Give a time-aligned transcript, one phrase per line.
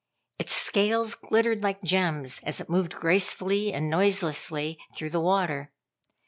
[0.39, 5.71] Its scales glittered like gems as it moved gracefully and noiselessly through the water.